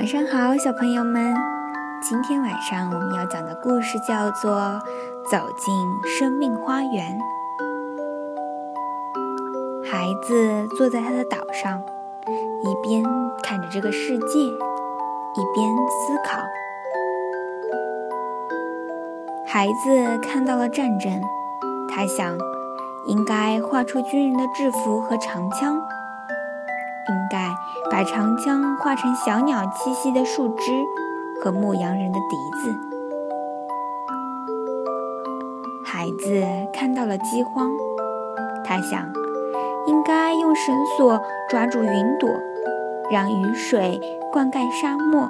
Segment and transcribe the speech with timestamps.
[0.00, 1.34] 晚上好，小朋友们。
[2.00, 4.50] 今天晚上我们要讲的故事叫做
[5.30, 5.74] 《走进
[6.18, 7.18] 生命花园》。
[9.84, 11.82] 孩子坐在他的岛上，
[12.62, 13.04] 一边
[13.42, 16.38] 看着这个世界，一边思考。
[19.46, 21.20] 孩子看到了战争，
[21.90, 22.38] 他想，
[23.06, 25.78] 应该画出军人的制服和长枪，
[27.10, 27.54] 应该
[27.90, 30.72] 把长枪画成小鸟栖息的树枝
[31.42, 32.72] 和牧羊人的笛子。
[35.84, 36.42] 孩子
[36.72, 37.68] 看到了饥荒，
[38.64, 39.12] 他想，
[39.86, 41.20] 应该用绳索
[41.50, 42.30] 抓住云朵，
[43.10, 44.00] 让雨水
[44.32, 45.28] 灌溉沙漠。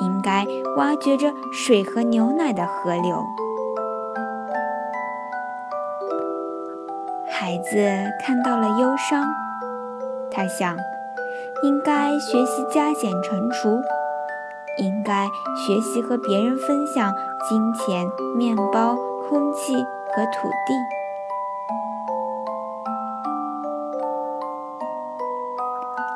[0.00, 0.44] 应该
[0.76, 3.24] 挖掘着水和牛奶的河流。
[7.30, 7.76] 孩子
[8.24, 9.24] 看到了忧伤，
[10.32, 10.76] 他想，
[11.62, 13.80] 应该学习加减乘除，
[14.78, 17.12] 应该学习和别人分享
[17.48, 18.96] 金钱、面包、
[19.28, 20.74] 空气和土地。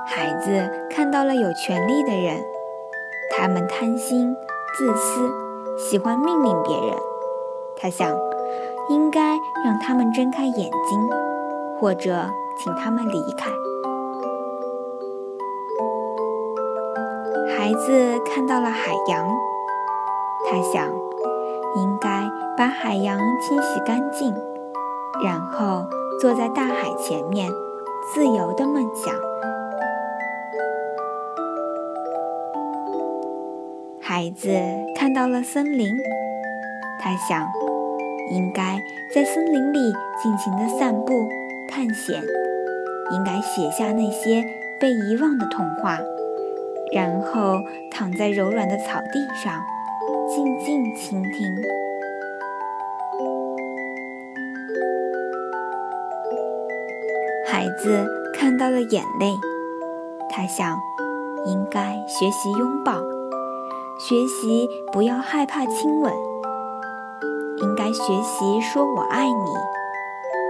[0.08, 2.42] 孩子看到了有权利的人。
[3.38, 4.34] 他们贪心、
[4.78, 5.30] 自私，
[5.76, 6.96] 喜欢命令别人。
[7.76, 8.16] 他想，
[8.88, 11.10] 应该让他们睁开眼睛，
[11.78, 13.50] 或者请他们离开。
[17.66, 19.26] 孩子看到了海洋，
[20.48, 20.88] 他想，
[21.74, 24.32] 应该把海洋清洗干净，
[25.24, 25.84] 然后
[26.20, 27.50] 坐在大海前面，
[28.14, 29.12] 自由的梦想。
[34.00, 34.48] 孩子
[34.94, 35.92] 看到了森林，
[37.00, 37.48] 他想，
[38.30, 38.78] 应该
[39.12, 39.92] 在森林里
[40.22, 41.28] 尽情的散步、
[41.68, 42.22] 探险，
[43.10, 44.44] 应该写下那些
[44.78, 45.98] 被遗忘的童话，
[46.92, 49.60] 然后躺在柔软的草地上，
[50.28, 51.54] 静静倾听。
[57.48, 59.34] 孩子看到了眼泪，
[60.28, 60.78] 他想，
[61.46, 63.00] 应该学习拥抱。
[63.98, 66.12] 学习不要害怕亲吻，
[67.62, 69.54] 应该学习说我爱你，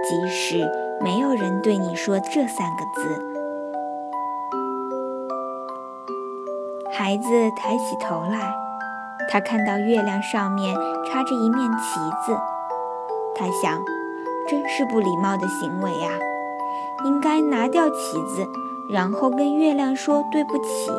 [0.07, 0.69] 即使
[1.01, 3.36] 没有人对你说这三个字。
[6.97, 8.55] 孩子抬起头来，
[9.29, 10.75] 他看到月亮上面
[11.05, 12.35] 插着一面旗子，
[13.35, 13.79] 他想，
[14.49, 16.09] 真是不礼貌的行为呀，
[17.05, 18.47] 应该拿掉旗子，
[18.89, 20.91] 然后跟月亮说对不起。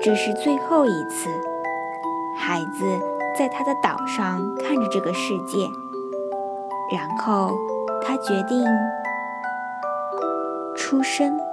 [0.00, 1.28] 这是最后一次，
[2.38, 2.96] 孩子
[3.36, 5.68] 在他的岛上看着这个世界，
[6.96, 7.58] 然后
[8.06, 8.64] 他决定
[10.90, 11.49] 出身。